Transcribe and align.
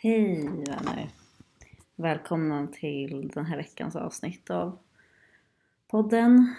Hej 0.00 0.42
vänner! 0.46 1.10
Välkomna 1.96 2.66
till 2.66 3.28
den 3.34 3.46
här 3.46 3.56
veckans 3.56 3.96
avsnitt 3.96 4.50
av 4.50 4.78
podden. 5.88 6.54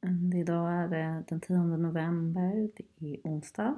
Mm, 0.00 0.32
idag 0.32 0.72
är 0.72 0.88
det 0.88 1.24
den 1.28 1.40
10 1.40 1.56
november, 1.56 2.70
det 2.74 3.14
är 3.14 3.20
onsdag 3.24 3.76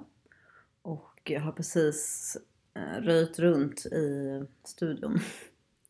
och 0.83 1.21
jag 1.25 1.41
har 1.41 1.53
precis 1.53 2.37
eh, 2.75 3.01
röjt 3.03 3.38
runt 3.38 3.87
i 3.87 4.45
studion. 4.64 5.19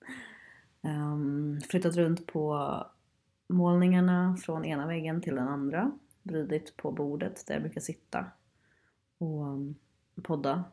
Ehm, 0.83 1.61
flyttat 1.69 1.97
runt 1.97 2.27
på 2.27 2.77
målningarna 3.49 4.37
från 4.37 4.65
ena 4.65 4.87
väggen 4.87 5.21
till 5.21 5.35
den 5.35 5.49
andra. 5.49 5.93
Vridit 6.23 6.77
på 6.77 6.93
bordet 6.93 7.47
där 7.47 7.55
jag 7.55 7.63
brukar 7.63 7.81
sitta 7.81 8.27
och 9.19 9.59
podda. 10.23 10.65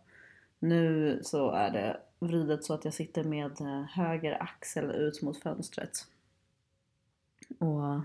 Nu 0.60 1.20
så 1.24 1.52
är 1.52 1.72
det 1.72 2.02
vridet 2.20 2.64
så 2.64 2.74
att 2.74 2.86
jag 2.86 2.94
sitter 2.94 3.24
med 3.24 3.62
eh, 3.62 3.84
höger 3.84 4.44
axel 4.44 4.92
ut 4.92 5.22
mot 5.22 5.44
fönstret. 5.44 6.08
Och 7.60 8.02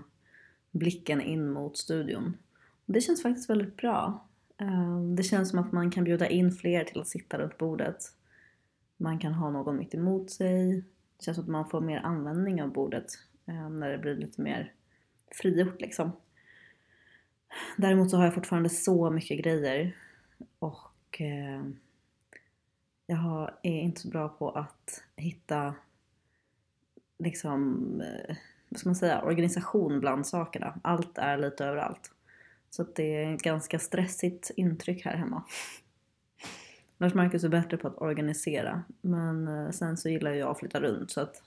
blicken 0.71 1.21
in 1.21 1.49
mot 1.49 1.77
studion. 1.77 2.37
Det 2.85 3.01
känns 3.01 3.21
faktiskt 3.23 3.49
väldigt 3.49 3.77
bra. 3.77 4.27
Ehm, 4.57 5.15
det 5.15 5.23
känns 5.23 5.49
som 5.49 5.59
att 5.59 5.71
man 5.71 5.91
kan 5.91 6.03
bjuda 6.03 6.27
in 6.27 6.51
fler 6.51 6.83
till 6.83 7.01
att 7.01 7.07
sitta 7.07 7.37
runt 7.37 7.57
bordet. 7.57 7.97
Man 8.97 9.19
kan 9.19 9.33
ha 9.33 9.49
någon 9.51 9.77
mitt 9.77 9.93
emot 9.93 10.31
sig. 10.31 10.83
Det 11.17 11.23
känns 11.23 11.35
som 11.35 11.43
att 11.43 11.49
man 11.49 11.69
får 11.69 11.81
mer 11.81 11.97
användning 11.97 12.63
av 12.63 12.73
bordet 12.73 13.05
ehm, 13.45 13.79
när 13.79 13.89
det 13.89 13.97
blir 13.97 14.15
lite 14.15 14.41
mer 14.41 14.73
frigjort 15.31 15.81
liksom. 15.81 16.11
Däremot 17.77 18.09
så 18.09 18.17
har 18.17 18.23
jag 18.23 18.33
fortfarande 18.33 18.69
så 18.69 19.09
mycket 19.09 19.43
grejer 19.43 19.95
och 20.59 21.21
eh, 21.21 21.63
jag 23.11 23.17
har, 23.17 23.55
är 23.61 23.79
inte 23.81 24.01
så 24.01 24.07
bra 24.07 24.29
på 24.29 24.49
att 24.49 25.03
hitta 25.15 25.75
liksom, 27.19 27.85
eh, 28.01 28.35
vad 28.69 28.79
ska 28.79 28.89
man 28.89 28.95
säga, 28.95 29.21
organisation 29.21 29.99
bland 29.99 30.27
sakerna. 30.27 30.79
Allt 30.81 31.17
är 31.17 31.37
lite 31.37 31.65
överallt. 31.65 32.11
Så 32.69 32.81
att 32.81 32.95
det 32.95 33.23
är 33.23 33.33
ett 33.35 33.41
ganska 33.41 33.79
stressigt 33.79 34.51
intryck 34.55 35.05
här 35.05 35.15
hemma. 35.15 35.43
Lars 36.97 37.13
Marcus 37.13 37.43
är 37.43 37.49
bättre 37.49 37.77
på 37.77 37.87
att 37.87 38.01
organisera 38.01 38.83
men 39.01 39.47
eh, 39.47 39.71
sen 39.71 39.97
så 39.97 40.09
gillar 40.09 40.31
jag 40.31 40.49
att 40.49 40.59
flytta 40.59 40.79
runt 40.79 41.11
så 41.11 41.21
att 41.21 41.43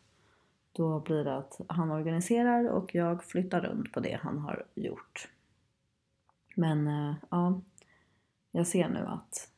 då 0.72 1.00
blir 1.00 1.24
det 1.24 1.36
att 1.36 1.60
han 1.68 1.90
organiserar 1.90 2.68
och 2.68 2.94
jag 2.94 3.24
flyttar 3.24 3.60
runt 3.60 3.92
på 3.92 4.00
det 4.00 4.18
han 4.22 4.38
har 4.38 4.64
gjort. 4.74 5.28
Men 6.56 6.86
eh, 6.86 7.14
ja, 7.30 7.60
jag 8.50 8.66
ser 8.66 8.88
nu 8.88 9.06
att, 9.06 9.53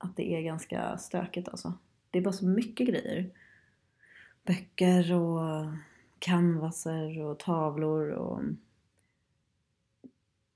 att 0.00 0.16
det 0.16 0.34
är 0.34 0.42
ganska 0.42 0.98
stökigt 0.98 1.48
alltså. 1.48 1.72
Det 2.10 2.18
är 2.18 2.22
bara 2.22 2.32
så 2.32 2.46
mycket 2.46 2.88
grejer. 2.88 3.30
Böcker 4.44 5.14
och 5.14 5.66
canvaser 6.18 7.22
och 7.22 7.38
tavlor 7.38 8.10
och 8.10 8.42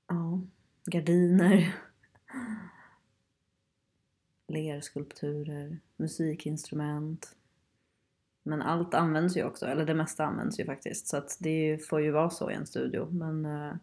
ja, 0.08 0.40
gardiner. 0.84 1.74
Lerskulpturer, 4.48 5.78
musikinstrument. 5.96 7.36
Men 8.42 8.62
allt 8.62 8.94
används 8.94 9.36
ju 9.36 9.44
också, 9.44 9.66
eller 9.66 9.86
det 9.86 9.94
mesta 9.94 10.24
används 10.24 10.60
ju 10.60 10.64
faktiskt. 10.64 11.06
Så 11.06 11.16
att 11.16 11.36
det 11.40 11.78
får 11.88 12.00
ju 12.00 12.10
vara 12.10 12.30
så 12.30 12.50
i 12.50 12.54
en 12.54 12.66
studio. 12.66 13.08
Men 13.10 13.46
eh, 13.46 13.74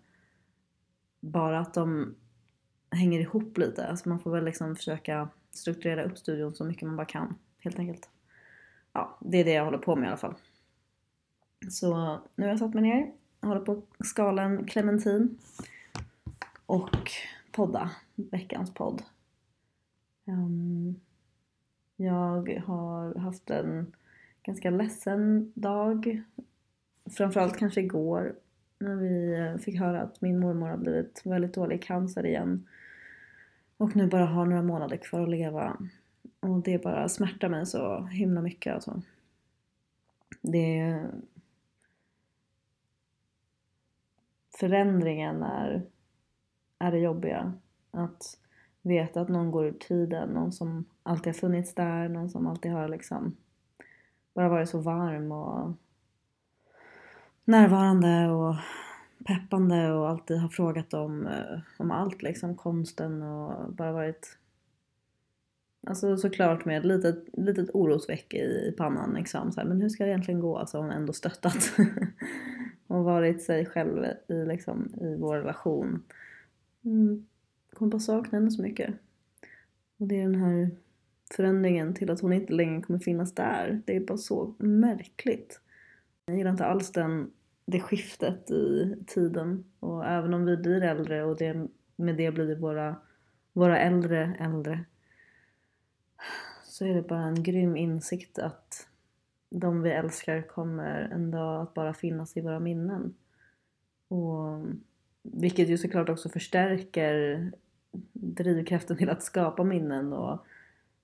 bara 1.19 1.59
att 1.59 1.73
de 1.73 2.15
hänger 2.89 3.19
ihop 3.19 3.57
lite. 3.57 3.87
Alltså 3.87 4.09
man 4.09 4.19
får 4.19 4.31
väl 4.31 4.45
liksom 4.45 4.75
försöka 4.75 5.29
strukturera 5.51 6.03
upp 6.03 6.17
studion 6.17 6.55
så 6.55 6.63
mycket 6.63 6.87
man 6.87 6.95
bara 6.95 7.05
kan. 7.05 7.35
Helt 7.59 7.79
enkelt. 7.79 8.09
Ja, 8.93 9.17
det 9.21 9.37
är 9.37 9.45
det 9.45 9.51
jag 9.51 9.65
håller 9.65 9.77
på 9.77 9.95
med 9.95 10.05
i 10.05 10.07
alla 10.07 10.17
fall. 10.17 10.35
Så 11.69 12.19
nu 12.35 12.43
har 12.43 12.49
jag 12.49 12.59
satt 12.59 12.73
mig 12.73 12.83
ner. 12.83 13.11
Jag 13.41 13.47
håller 13.47 13.61
på 13.61 13.71
att 13.71 14.07
skala 14.07 14.41
en 14.41 14.65
clementin. 14.65 15.37
Och 16.65 17.11
podda. 17.51 17.91
Veckans 18.15 18.73
podd. 18.73 19.03
Um, 20.25 20.99
jag 21.95 22.63
har 22.65 23.15
haft 23.15 23.49
en 23.49 23.93
ganska 24.43 24.69
ledsen 24.69 25.51
dag. 25.55 26.23
Framförallt 27.09 27.57
kanske 27.57 27.81
igår 27.81 28.35
när 28.79 28.95
vi 28.95 29.57
fick 29.59 29.79
höra 29.79 30.01
att 30.01 30.21
min 30.21 30.39
mormor 30.39 30.67
har 30.67 30.77
blivit 30.77 31.21
väldigt 31.25 31.53
dålig 31.53 31.75
i 31.75 31.79
cancer 31.79 32.25
igen. 32.25 32.67
Och 33.81 33.95
nu 33.95 34.07
bara 34.07 34.25
har 34.25 34.45
några 34.45 34.61
månader 34.61 34.97
kvar 34.97 35.21
att 35.21 35.29
leva. 35.29 35.77
Och 36.39 36.61
det 36.61 36.83
bara 36.83 37.09
smärtar 37.09 37.49
mig 37.49 37.65
så 37.65 38.03
himla 38.05 38.41
mycket 38.41 38.73
alltså. 38.73 39.01
Det... 40.41 41.03
Förändringen 44.59 45.43
är, 45.43 45.85
är 46.79 46.91
det 46.91 46.99
jobbiga. 46.99 47.53
Att 47.91 48.37
veta 48.81 49.21
att 49.21 49.29
någon 49.29 49.51
går 49.51 49.65
ur 49.65 49.73
tiden, 49.73 50.29
någon 50.29 50.51
som 50.51 50.85
alltid 51.03 51.33
har 51.33 51.39
funnits 51.39 51.75
där, 51.75 52.09
någon 52.09 52.29
som 52.29 52.47
alltid 52.47 52.71
har 52.71 52.87
liksom 52.87 53.35
bara 54.33 54.49
varit 54.49 54.69
så 54.69 54.79
varm 54.79 55.31
och 55.31 55.73
närvarande 57.45 58.29
och 58.29 58.55
peppande 59.25 59.91
och 59.91 60.09
alltid 60.09 60.37
har 60.37 60.49
frågat 60.49 60.93
om, 60.93 61.27
eh, 61.27 61.59
om 61.77 61.91
allt 61.91 62.21
liksom, 62.21 62.55
konsten 62.55 63.21
och 63.21 63.73
bara 63.73 63.91
varit 63.91 64.37
Alltså 65.87 66.17
såklart 66.17 66.65
med 66.65 66.77
ett 66.77 66.85
litet, 66.85 67.25
litet 67.33 67.69
orosväck 67.73 68.33
i 68.33 68.73
pannan 68.77 69.13
liksom. 69.13 69.51
Så 69.51 69.59
här, 69.61 69.67
men 69.67 69.81
hur 69.81 69.89
ska 69.89 70.03
det 70.03 70.09
egentligen 70.09 70.39
gå? 70.39 70.57
Alltså 70.57 70.77
hon 70.77 70.89
har 70.89 70.95
ändå 70.95 71.13
stöttat. 71.13 71.73
och 72.87 73.03
varit 73.03 73.43
sig 73.43 73.65
själv 73.65 74.05
i, 74.27 74.45
liksom, 74.45 74.93
i 75.01 75.15
vår 75.15 75.35
relation. 75.35 76.03
Mm. 76.85 77.25
Kommer 77.73 77.91
bara 77.91 77.99
sakna 77.99 78.37
henne 78.37 78.51
så 78.51 78.61
mycket. 78.61 78.93
Och 79.97 80.07
det 80.07 80.19
är 80.19 80.23
den 80.23 80.41
här 80.41 80.69
förändringen 81.35 81.93
till 81.93 82.11
att 82.11 82.21
hon 82.21 82.33
inte 82.33 82.53
längre 82.53 82.81
kommer 82.81 82.99
finnas 82.99 83.35
där. 83.35 83.81
Det 83.85 83.95
är 83.95 83.99
bara 83.99 84.17
så 84.17 84.55
märkligt. 84.57 85.59
Jag 86.25 86.37
gillar 86.37 86.51
inte 86.51 86.65
alls 86.65 86.91
den, 86.91 87.31
det 87.65 87.79
skiftet 87.79 88.51
i 88.51 88.95
tiden. 89.07 89.63
Och 89.79 90.05
även 90.05 90.33
om 90.33 90.45
vi 90.45 90.57
blir 90.57 90.81
äldre 90.81 91.23
och 91.23 91.37
det, 91.37 91.67
med 91.95 92.15
det 92.15 92.31
blir 92.31 92.55
våra, 92.55 92.95
våra 93.53 93.79
äldre 93.79 94.35
äldre 94.39 94.85
så 96.63 96.85
är 96.85 96.93
det 96.93 97.01
bara 97.01 97.23
en 97.23 97.43
grym 97.43 97.77
insikt 97.77 98.39
att 98.39 98.87
de 99.49 99.81
vi 99.81 99.91
älskar 99.91 100.41
kommer 100.41 101.01
en 101.01 101.31
dag 101.31 101.61
att 101.61 101.73
bara 101.73 101.93
finnas 101.93 102.37
i 102.37 102.41
våra 102.41 102.59
minnen. 102.59 103.13
Och, 104.07 104.65
vilket 105.23 105.69
ju 105.69 105.77
såklart 105.77 106.09
också 106.09 106.29
förstärker 106.29 107.51
drivkraften 108.13 108.97
till 108.97 109.09
att 109.09 109.23
skapa 109.23 109.63
minnen 109.63 110.13
och 110.13 110.45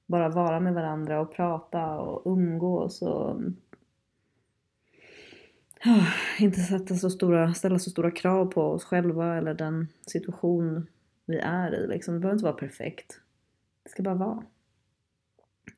bara 0.06 0.30
vara 0.30 0.60
med 0.60 0.74
varandra 0.74 1.20
och 1.20 1.34
prata 1.34 1.98
och 2.00 2.32
umgås 2.32 3.02
och 3.02 3.42
Ah, 5.90 6.14
inte 6.40 6.60
sätta 6.60 6.96
så 6.96 7.10
stora, 7.10 7.54
ställa 7.54 7.80
så 7.80 7.90
stora 7.90 8.12
krav 8.12 8.46
på 8.46 8.62
oss 8.62 8.84
själva 8.84 9.38
eller 9.38 9.54
den 9.54 9.88
situation 10.08 10.88
vi 11.26 11.38
är 11.38 11.76
i. 11.76 11.88
Liksom. 11.88 12.14
Det 12.14 12.20
behöver 12.20 12.36
inte 12.36 12.46
vara 12.46 12.56
perfekt. 12.56 13.20
Det 13.84 13.90
ska 13.90 14.04
bara 14.04 14.16
vara. 14.16 14.44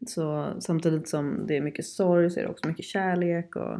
Så 0.07 0.53
samtidigt 0.59 1.09
som 1.09 1.47
det 1.47 1.57
är 1.57 1.61
mycket 1.61 1.85
sorg 1.85 2.29
så 2.29 2.39
är 2.39 2.43
det 2.43 2.49
också 2.49 2.67
mycket 2.67 2.85
kärlek 2.85 3.55
och 3.55 3.79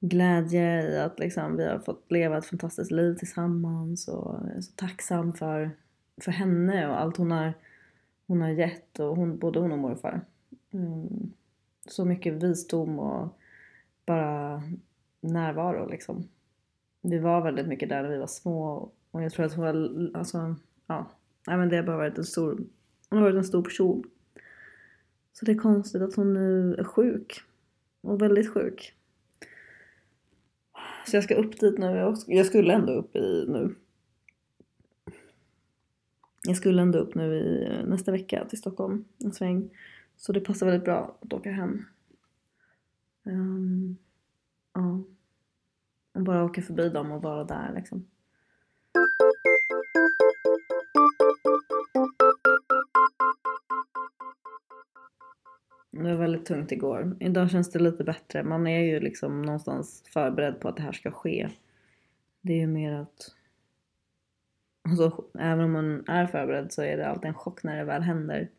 glädje 0.00 0.82
i 0.82 0.98
att 0.98 1.18
liksom 1.18 1.56
vi 1.56 1.68
har 1.68 1.78
fått 1.78 2.10
leva 2.10 2.38
ett 2.38 2.46
fantastiskt 2.46 2.90
liv 2.90 3.14
tillsammans 3.14 4.08
och 4.08 4.34
jag 4.48 4.56
är 4.56 4.60
så 4.60 4.72
tacksam 4.76 5.32
för, 5.32 5.70
för 6.20 6.32
henne 6.32 6.88
och 6.88 7.00
allt 7.00 7.16
hon 7.16 7.30
har, 7.30 7.52
hon 8.26 8.40
har 8.40 8.48
gett 8.48 8.98
och 8.98 9.16
hon, 9.16 9.38
både 9.38 9.60
hon 9.60 9.72
och 9.72 9.78
morfar. 9.78 10.20
Mm. 10.70 11.32
Så 11.86 12.04
mycket 12.04 12.32
visdom 12.32 12.98
och 12.98 13.38
bara 14.06 14.62
närvaro 15.22 15.88
liksom. 15.90 16.28
Vi 17.02 17.18
var 17.18 17.42
väldigt 17.42 17.66
mycket 17.66 17.88
där 17.88 18.02
när 18.02 18.10
vi 18.10 18.18
var 18.18 18.26
små 18.26 18.90
och 19.10 19.22
jag 19.22 19.32
tror 19.32 19.46
att 19.46 19.54
hon 19.54 19.64
var, 19.64 20.10
alltså, 20.18 20.56
ja, 20.86 21.10
nej 21.46 21.56
men 21.56 21.68
det 21.68 21.76
har 21.76 21.82
bara 21.82 21.96
varit 21.96 22.18
en 22.18 22.24
stor, 22.24 22.60
hon 23.10 23.18
har 23.18 23.20
varit 23.20 23.36
en 23.36 23.44
stor 23.44 23.62
person. 23.62 24.04
Så 25.32 25.44
det 25.44 25.52
är 25.52 25.56
konstigt 25.56 26.02
att 26.02 26.14
hon 26.14 26.34
nu 26.34 26.74
är 26.74 26.84
sjuk. 26.84 27.42
Och 28.00 28.22
väldigt 28.22 28.50
sjuk. 28.50 28.94
Så 31.06 31.16
jag 31.16 31.24
ska 31.24 31.34
upp 31.34 31.60
dit 31.60 31.78
nu. 31.78 32.14
Jag 32.26 32.46
skulle 32.46 32.72
ändå 32.72 32.92
upp 32.92 33.16
i 33.16 33.44
nu. 33.48 33.74
Jag 36.42 36.56
skulle 36.56 36.82
ändå 36.82 36.98
upp 36.98 37.14
nu 37.14 37.34
i 37.34 37.64
eh, 37.64 37.84
nästa 37.86 38.12
vecka 38.12 38.44
till 38.44 38.58
Stockholm 38.58 39.04
en 39.18 39.32
sväng. 39.32 39.70
Så 40.16 40.32
det 40.32 40.40
passar 40.40 40.66
väldigt 40.66 40.84
bra 40.84 41.18
att 41.20 41.32
åka 41.32 41.50
hem. 41.50 41.84
Um, 43.22 43.96
ja. 44.72 45.02
Och 46.14 46.22
bara 46.22 46.44
åka 46.44 46.62
förbi 46.62 46.88
dem 46.88 47.12
och 47.12 47.22
vara 47.22 47.44
där 47.44 47.72
liksom. 47.74 48.06
Det 55.90 56.02
var 56.02 56.14
väldigt 56.14 56.46
tungt 56.46 56.72
igår. 56.72 57.16
Idag 57.20 57.50
känns 57.50 57.70
det 57.70 57.78
lite 57.78 58.04
bättre. 58.04 58.42
Man 58.42 58.66
är 58.66 58.80
ju 58.80 59.00
liksom 59.00 59.42
någonstans 59.42 60.04
förberedd 60.12 60.60
på 60.60 60.68
att 60.68 60.76
det 60.76 60.82
här 60.82 60.92
ska 60.92 61.10
ske. 61.10 61.48
Det 62.40 62.52
är 62.52 62.58
ju 62.58 62.66
mer 62.66 62.92
att... 62.92 63.34
Alltså, 64.88 65.24
även 65.38 65.64
om 65.64 65.72
man 65.72 66.04
är 66.08 66.26
förberedd 66.26 66.72
så 66.72 66.82
är 66.82 66.96
det 66.96 67.08
alltid 67.08 67.28
en 67.28 67.34
chock 67.34 67.62
när 67.62 67.76
det 67.76 67.84
väl 67.84 68.02
händer. 68.02 68.50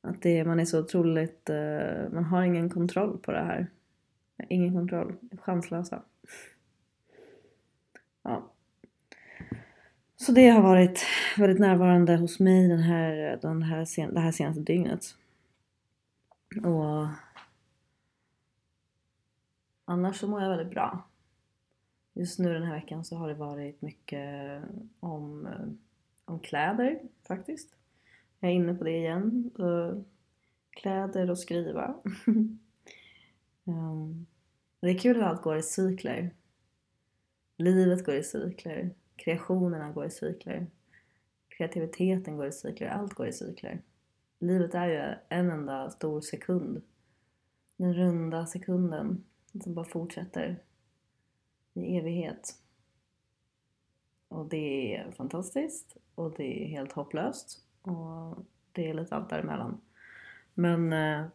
Att 0.00 0.22
det, 0.22 0.44
man 0.44 0.60
är 0.60 0.64
så 0.64 0.80
otroligt... 0.80 1.50
Uh, 1.50 2.12
man 2.12 2.24
har 2.24 2.42
ingen 2.42 2.70
kontroll 2.70 3.18
på 3.18 3.32
det 3.32 3.44
här. 3.44 3.66
Ingen 4.48 4.74
kontroll. 4.74 5.14
Chanslösa. 5.38 6.02
Ja. 8.24 8.50
Så 10.16 10.32
det 10.32 10.48
har 10.48 10.62
varit 10.62 11.04
väldigt 11.38 11.58
närvarande 11.58 12.16
hos 12.16 12.40
mig 12.40 12.68
den 12.68 12.82
här, 12.82 13.38
den 13.42 13.62
här 13.62 13.84
sen, 13.84 14.14
det 14.14 14.20
här 14.20 14.32
senaste 14.32 14.60
dygnet. 14.60 15.16
Och 16.64 17.06
annars 19.84 20.16
så 20.16 20.28
mår 20.28 20.42
jag 20.42 20.48
väldigt 20.48 20.70
bra. 20.70 21.08
Just 22.14 22.38
nu 22.38 22.52
den 22.52 22.62
här 22.62 22.74
veckan 22.74 23.04
så 23.04 23.16
har 23.16 23.28
det 23.28 23.34
varit 23.34 23.82
mycket 23.82 24.62
om, 25.00 25.48
om 26.24 26.40
kläder 26.40 27.00
faktiskt. 27.28 27.74
Jag 28.40 28.50
är 28.50 28.54
inne 28.54 28.74
på 28.74 28.84
det 28.84 28.96
igen. 28.96 29.50
Kläder 30.70 31.30
och 31.30 31.38
skriva. 31.38 31.94
Ehm, 33.66 34.26
det 34.80 34.88
är 34.90 34.98
kul 34.98 35.16
hur 35.16 35.22
allt 35.22 35.42
går 35.42 35.56
i 35.56 35.62
cykler. 35.62 36.30
Livet 37.56 38.04
går 38.04 38.14
i 38.14 38.22
cykler. 38.22 38.90
Kreationerna 39.16 39.92
går 39.92 40.04
i 40.04 40.10
cykler. 40.10 40.66
Kreativiteten 41.48 42.36
går 42.36 42.46
i 42.46 42.52
cykler. 42.52 42.88
Allt 42.88 43.14
går 43.14 43.26
i 43.26 43.32
cykler. 43.32 43.82
Livet 44.38 44.74
är 44.74 44.86
ju 44.86 45.14
en 45.28 45.50
enda 45.50 45.90
stor 45.90 46.20
sekund. 46.20 46.82
Den 47.76 47.94
runda 47.94 48.46
sekunden 48.46 49.24
som 49.62 49.74
bara 49.74 49.84
fortsätter 49.84 50.62
i 51.74 51.96
evighet. 51.96 52.54
Och 54.28 54.48
det 54.48 54.96
är 54.96 55.10
fantastiskt 55.10 55.96
och 56.14 56.34
det 56.36 56.64
är 56.64 56.68
helt 56.68 56.92
hopplöst 56.92 57.64
och 57.82 58.44
det 58.72 58.90
är 58.90 58.94
lite 58.94 59.16
allt 59.16 59.30
däremellan. 59.30 59.80
Men 60.54 60.92
eh, 60.92 61.26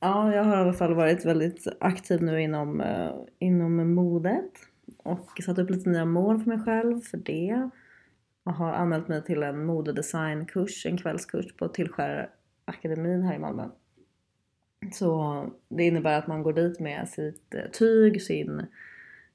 ja, 0.00 0.34
jag 0.34 0.44
har 0.44 0.56
i 0.56 0.60
alla 0.60 0.72
fall 0.72 0.94
varit 0.94 1.24
väldigt 1.24 1.66
aktiv 1.80 2.22
nu 2.22 2.42
inom, 2.42 2.80
eh, 2.80 3.12
inom 3.38 3.94
modet 3.94 4.52
och 4.96 5.30
satt 5.44 5.58
upp 5.58 5.70
lite 5.70 5.90
nya 5.90 6.04
mål 6.04 6.40
för 6.40 6.48
mig 6.48 6.64
själv 6.64 7.00
för 7.00 7.16
det. 7.18 7.70
Och 8.44 8.52
har 8.52 8.72
anmält 8.72 9.08
mig 9.08 9.24
till 9.24 9.42
en 9.42 9.66
modedesignkurs, 9.66 10.86
en 10.86 10.98
kvällskurs 10.98 11.56
på 11.56 11.68
Tillskärarakademin 11.68 13.22
här 13.22 13.34
i 13.34 13.38
Malmö. 13.38 13.68
Så 14.92 15.44
det 15.68 15.84
innebär 15.84 16.18
att 16.18 16.26
man 16.26 16.42
går 16.42 16.52
dit 16.52 16.80
med 16.80 17.08
sitt 17.08 17.54
eh, 17.54 17.70
tyg, 17.72 18.22
sin, 18.22 18.60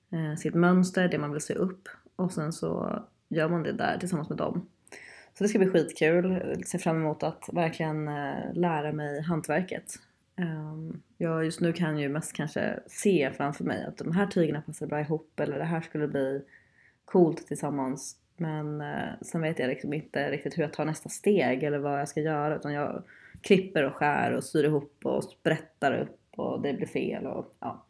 eh, 0.09 0.35
sitt 0.37 0.55
mönster, 0.55 1.07
det 1.07 1.17
man 1.17 1.31
vill 1.31 1.41
se 1.41 1.53
upp 1.53 1.89
och 2.15 2.31
sen 2.31 2.53
så 2.53 3.03
gör 3.29 3.49
man 3.49 3.63
det 3.63 3.71
där 3.71 3.97
tillsammans 3.97 4.29
med 4.29 4.37
dem. 4.37 4.67
Så 5.33 5.43
det 5.43 5.47
ska 5.47 5.59
bli 5.59 5.69
skitkul. 5.69 6.31
Jag 6.31 6.67
ser 6.67 6.79
fram 6.79 6.97
emot 6.97 7.23
att 7.23 7.49
verkligen 7.53 8.07
eh, 8.07 8.53
lära 8.53 8.91
mig 8.91 9.21
hantverket. 9.21 9.99
Ehm. 10.39 10.47
Um, 10.47 11.01
jag 11.17 11.45
just 11.45 11.61
nu 11.61 11.73
kan 11.73 11.97
ju 11.97 12.09
mest 12.09 12.33
kanske 12.33 12.79
se 12.87 13.31
framför 13.37 13.63
mig 13.63 13.85
att 13.85 13.97
de 13.97 14.11
här 14.11 14.27
tygerna 14.27 14.61
passar 14.61 14.87
bra 14.87 15.01
ihop 15.01 15.39
eller 15.39 15.57
det 15.57 15.65
här 15.65 15.81
skulle 15.81 16.07
bli 16.07 16.41
coolt 17.05 17.47
tillsammans. 17.47 18.15
Men 18.37 18.81
uh, 18.81 19.21
sen 19.21 19.41
vet 19.41 19.59
jag 19.59 19.67
liksom 19.67 19.93
inte 19.93 20.31
riktigt 20.31 20.57
hur 20.57 20.63
jag 20.63 20.73
tar 20.73 20.85
nästa 20.85 21.09
steg 21.09 21.63
eller 21.63 21.77
vad 21.77 21.99
jag 21.99 22.09
ska 22.09 22.21
göra 22.21 22.55
utan 22.55 22.73
jag 22.73 23.03
klipper 23.41 23.83
och 23.83 23.95
skär 23.95 24.31
och 24.31 24.43
syr 24.43 24.63
ihop 24.63 24.99
och 25.03 25.23
sprättar 25.23 25.99
upp 25.99 26.19
och 26.31 26.61
det 26.61 26.73
blir 26.73 26.87
fel 26.87 27.25
och 27.25 27.55
ja. 27.59 27.85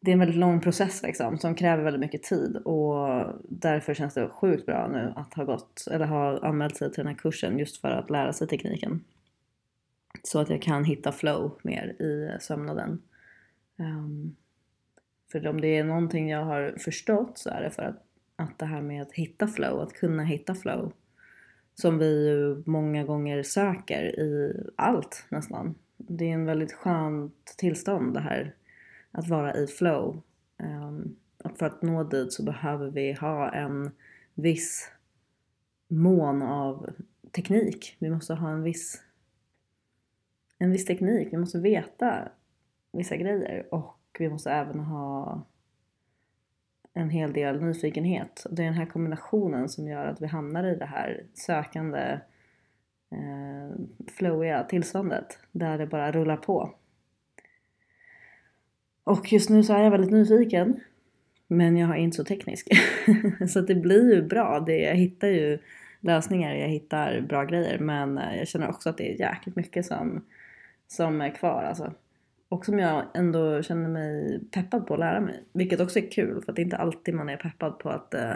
Det 0.00 0.10
är 0.10 0.12
en 0.12 0.18
väldigt 0.18 0.38
lång 0.38 0.60
process 0.60 1.02
liksom 1.02 1.38
som 1.38 1.54
kräver 1.54 1.84
väldigt 1.84 2.00
mycket 2.00 2.22
tid 2.22 2.56
och 2.56 3.24
därför 3.42 3.94
känns 3.94 4.14
det 4.14 4.28
sjukt 4.28 4.66
bra 4.66 4.88
nu 4.88 5.12
att 5.16 5.34
ha 5.34 5.44
gått 5.44 5.86
eller 5.90 6.06
ha 6.06 6.38
anmält 6.38 6.76
sig 6.76 6.92
till 6.92 7.04
den 7.04 7.06
här 7.06 7.18
kursen 7.22 7.58
just 7.58 7.80
för 7.80 7.88
att 7.88 8.10
lära 8.10 8.32
sig 8.32 8.48
tekniken. 8.48 9.04
Så 10.22 10.38
att 10.38 10.50
jag 10.50 10.62
kan 10.62 10.84
hitta 10.84 11.12
flow 11.12 11.58
mer 11.62 11.86
i 11.86 12.36
sömnaden. 12.40 13.02
Um, 13.76 14.36
för 15.32 15.46
om 15.46 15.60
det 15.60 15.78
är 15.78 15.84
någonting 15.84 16.30
jag 16.30 16.44
har 16.44 16.74
förstått 16.78 17.38
så 17.38 17.50
är 17.50 17.62
det 17.62 17.70
för 17.70 17.82
att, 17.82 18.04
att 18.36 18.58
det 18.58 18.66
här 18.66 18.82
med 18.82 19.02
att 19.02 19.12
hitta 19.12 19.46
flow, 19.48 19.80
att 19.80 19.92
kunna 19.92 20.24
hitta 20.24 20.54
flow. 20.54 20.92
Som 21.74 21.98
vi 21.98 22.28
ju 22.28 22.62
många 22.66 23.04
gånger 23.04 23.42
söker 23.42 24.20
i 24.20 24.62
allt 24.76 25.26
nästan. 25.28 25.74
Det 25.96 26.24
är 26.24 26.34
en 26.34 26.44
väldigt 26.44 26.72
skönt 26.72 27.54
tillstånd 27.58 28.14
det 28.14 28.20
här. 28.20 28.54
Att 29.10 29.28
vara 29.28 29.54
i 29.54 29.66
flow. 29.66 30.22
Um, 30.58 31.16
och 31.44 31.58
för 31.58 31.66
att 31.66 31.82
nå 31.82 32.04
dit 32.04 32.32
så 32.32 32.42
behöver 32.42 32.90
vi 32.90 33.12
ha 33.12 33.50
en 33.50 33.90
viss 34.34 34.90
mån 35.88 36.42
av 36.42 36.90
teknik. 37.30 37.96
Vi 37.98 38.10
måste 38.10 38.34
ha 38.34 38.50
en 38.50 38.62
viss 38.62 39.02
en 40.62 40.72
viss 40.72 40.84
teknik. 40.84 41.28
Vi 41.32 41.36
måste 41.36 41.58
veta 41.58 42.28
vissa 42.92 43.16
grejer 43.16 43.74
och 43.74 44.16
vi 44.18 44.28
måste 44.28 44.50
även 44.50 44.80
ha 44.80 45.42
en 46.94 47.10
hel 47.10 47.32
del 47.32 47.62
nyfikenhet. 47.62 48.46
Det 48.50 48.62
är 48.62 48.66
den 48.66 48.74
här 48.74 48.86
kombinationen 48.86 49.68
som 49.68 49.88
gör 49.88 50.06
att 50.06 50.22
vi 50.22 50.26
hamnar 50.26 50.64
i 50.64 50.76
det 50.76 50.86
här 50.86 51.24
sökande 51.34 52.20
eh, 53.10 53.76
flowiga 54.16 54.64
tillståndet 54.64 55.38
där 55.52 55.78
det 55.78 55.86
bara 55.86 56.12
rullar 56.12 56.36
på. 56.36 56.74
Och 59.04 59.32
just 59.32 59.50
nu 59.50 59.62
så 59.62 59.72
är 59.72 59.82
jag 59.82 59.90
väldigt 59.90 60.10
nyfiken 60.12 60.80
men 61.46 61.76
jag 61.76 61.90
är 61.90 61.96
inte 61.96 62.16
så 62.16 62.24
teknisk. 62.24 62.68
så 63.48 63.60
det 63.60 63.74
blir 63.74 64.14
ju 64.14 64.22
bra. 64.22 64.60
Det, 64.60 64.78
jag 64.78 64.94
hittar 64.94 65.28
ju 65.28 65.58
lösningar, 66.00 66.54
jag 66.54 66.68
hittar 66.68 67.20
bra 67.20 67.44
grejer 67.44 67.78
men 67.78 68.18
eh, 68.18 68.36
jag 68.36 68.48
känner 68.48 68.68
också 68.68 68.88
att 68.88 68.98
det 68.98 69.12
är 69.14 69.20
jäkligt 69.20 69.56
mycket 69.56 69.86
som 69.86 70.24
som 70.92 71.20
är 71.20 71.34
kvar 71.34 71.62
alltså. 71.62 71.92
Och 72.48 72.64
som 72.64 72.78
jag 72.78 73.04
ändå 73.14 73.62
känner 73.62 73.88
mig 73.88 74.40
peppad 74.50 74.86
på 74.86 74.94
att 74.94 75.00
lära 75.00 75.20
mig. 75.20 75.44
Vilket 75.52 75.80
också 75.80 75.98
är 75.98 76.10
kul 76.10 76.42
för 76.42 76.52
att 76.52 76.56
det 76.56 76.62
är 76.62 76.64
inte 76.64 76.76
alltid 76.76 77.14
man 77.14 77.28
är 77.28 77.36
peppad 77.36 77.78
på 77.78 77.88
att, 77.88 78.14
äh, 78.14 78.30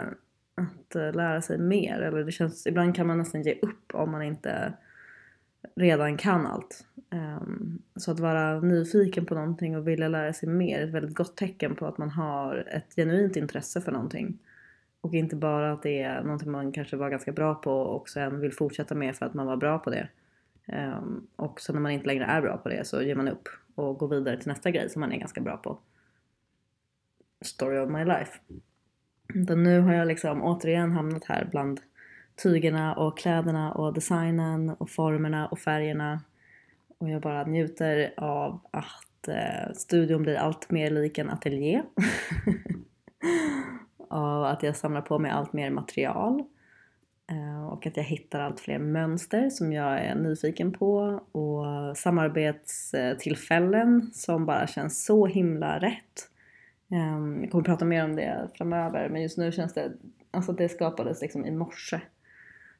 att 0.55 0.95
äh, 0.95 1.13
lära 1.13 1.41
sig 1.41 1.57
mer. 1.57 2.01
Eller 2.01 2.23
det 2.23 2.31
känns, 2.31 2.67
ibland 2.67 2.95
kan 2.95 3.07
man 3.07 3.17
nästan 3.17 3.41
ge 3.41 3.53
upp 3.61 3.93
om 3.93 4.11
man 4.11 4.21
inte 4.21 4.73
redan 5.75 6.17
kan 6.17 6.47
allt. 6.47 6.85
Um, 7.11 7.81
så 7.95 8.11
att 8.11 8.19
vara 8.19 8.59
nyfiken 8.59 9.25
på 9.25 9.35
någonting 9.35 9.77
och 9.77 9.87
vilja 9.87 10.07
lära 10.07 10.33
sig 10.33 10.49
mer 10.49 10.79
är 10.79 10.83
ett 10.83 10.93
väldigt 10.93 11.15
gott 11.15 11.37
tecken 11.37 11.75
på 11.75 11.85
att 11.85 11.97
man 11.97 12.09
har 12.09 12.67
ett 12.71 12.95
genuint 12.95 13.35
intresse 13.35 13.81
för 13.81 13.91
någonting. 13.91 14.37
Och 15.01 15.13
inte 15.13 15.35
bara 15.35 15.71
att 15.71 15.83
det 15.83 16.01
är 16.01 16.23
någonting 16.23 16.51
man 16.51 16.71
kanske 16.71 16.95
var 16.95 17.09
ganska 17.09 17.31
bra 17.31 17.55
på 17.55 17.71
och 17.71 18.09
sen 18.09 18.39
vill 18.39 18.53
fortsätta 18.53 18.95
med 18.95 19.15
för 19.15 19.25
att 19.25 19.33
man 19.33 19.45
var 19.45 19.57
bra 19.57 19.79
på 19.79 19.89
det. 19.89 20.07
Um, 20.73 21.27
och 21.35 21.61
så 21.61 21.73
när 21.73 21.79
man 21.79 21.91
inte 21.91 22.07
längre 22.07 22.25
är 22.25 22.41
bra 22.41 22.57
på 22.57 22.69
det 22.69 22.87
så 22.87 23.01
ger 23.01 23.15
man 23.15 23.27
upp 23.27 23.49
och 23.75 23.97
går 23.97 24.07
vidare 24.07 24.37
till 24.37 24.47
nästa 24.47 24.71
grej 24.71 24.89
som 24.89 24.99
man 24.99 25.11
är 25.11 25.17
ganska 25.17 25.41
bra 25.41 25.57
på. 25.57 25.79
Story 27.41 27.79
of 27.79 27.89
my 27.89 28.05
life. 28.05 28.39
Men 29.33 29.63
nu 29.63 29.79
har 29.79 29.93
jag 29.93 30.07
liksom 30.07 30.43
återigen 30.43 30.91
hamnat 30.91 31.25
här 31.25 31.47
bland 31.51 31.81
tygerna 32.43 32.95
och 32.95 33.17
kläderna 33.17 33.73
och 33.73 33.93
designen 33.93 34.69
och 34.69 34.89
formerna 34.89 35.47
och 35.47 35.59
färgerna. 35.59 36.21
Och 36.97 37.09
jag 37.09 37.21
bara 37.21 37.43
njuter 37.43 38.13
av 38.17 38.59
att 38.71 39.27
eh, 39.27 39.73
studion 39.73 40.23
blir 40.23 40.35
allt 40.35 40.71
mer 40.71 40.91
lik 40.91 41.17
en 41.17 41.29
ateljé. 41.29 41.83
av 44.09 44.43
att 44.43 44.63
jag 44.63 44.75
samlar 44.75 45.01
på 45.01 45.19
mig 45.19 45.31
allt 45.31 45.53
mer 45.53 45.69
material. 45.69 46.43
Och 47.77 47.87
att 47.87 47.97
jag 47.97 48.03
hittar 48.03 48.39
allt 48.39 48.59
fler 48.59 48.79
mönster 48.79 49.49
som 49.49 49.73
jag 49.73 49.99
är 49.99 50.15
nyfiken 50.15 50.71
på 50.71 51.21
och 51.31 51.65
samarbetstillfällen 51.97 54.09
som 54.13 54.45
bara 54.45 54.67
känns 54.67 55.05
så 55.05 55.25
himla 55.25 55.79
rätt. 55.79 56.29
Ehm, 56.91 57.41
jag 57.41 57.51
kommer 57.51 57.63
prata 57.63 57.85
mer 57.85 58.03
om 58.03 58.15
det 58.15 58.49
framöver 58.53 59.09
men 59.09 59.21
just 59.21 59.37
nu 59.37 59.51
känns 59.51 59.73
det, 59.73 59.91
alltså 60.31 60.51
det 60.51 60.69
skapades 60.69 61.21
liksom 61.21 61.45
i 61.45 61.51
morse. 61.51 62.01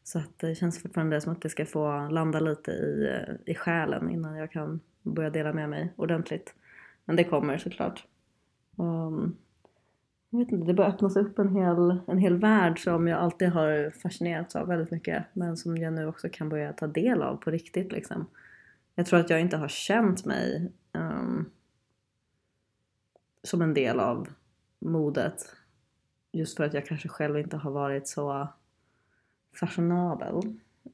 Så 0.04 0.20
att 0.20 0.40
det 0.40 0.56
känns 0.56 0.82
fortfarande 0.82 1.22
som 1.22 1.32
att 1.32 1.42
det 1.42 1.50
ska 1.50 1.66
få 1.66 2.08
landa 2.08 2.40
lite 2.40 2.72
i, 2.72 3.20
i 3.46 3.56
själen 3.56 4.10
innan 4.10 4.38
jag 4.38 4.52
kan 4.52 4.80
börja 5.04 5.30
dela 5.30 5.54
med 5.54 5.70
mig 5.70 5.94
ordentligt. 5.96 6.54
Men 7.06 7.16
det 7.16 7.24
kommer 7.24 7.58
såklart. 7.58 8.06
Um, 8.76 9.38
jag 10.30 10.40
vet 10.40 10.52
inte, 10.52 10.68
det 10.68 10.74
börjar 10.74 10.92
öppnas 10.92 11.16
upp 11.16 11.40
en 11.40 11.56
hel, 11.56 12.00
en 12.08 12.18
hel 12.18 12.38
värld 12.38 12.84
som 12.84 13.08
jag 13.08 13.20
alltid 13.20 13.50
har 13.50 13.92
fascinerats 14.02 14.56
av 14.56 14.68
väldigt 14.68 14.92
mycket 14.92 15.26
men 15.34 15.58
som 15.58 15.78
jag 15.78 15.94
nu 15.94 16.08
också 16.08 16.30
kan 16.32 16.50
börja 16.50 16.74
ta 16.74 16.88
del 16.88 17.22
av 17.22 17.36
på 17.36 17.52
riktigt 17.52 17.92
liksom. 17.92 18.26
Jag 18.96 19.06
tror 19.06 19.20
att 19.20 19.30
jag 19.30 19.42
inte 19.42 19.58
har 19.58 19.68
känt 19.68 20.26
mig 20.26 20.72
um, 20.94 21.52
som 23.44 23.62
en 23.62 23.74
del 23.74 24.00
av 24.00 24.28
modet 24.80 25.56
just 26.32 26.58
för 26.58 26.64
att 26.64 26.74
jag 26.74 26.86
kanske 26.86 27.10
själv 27.10 27.38
inte 27.38 27.58
har 27.58 27.72
varit 27.72 28.08
så 28.08 28.48
fashionabel 29.60 30.42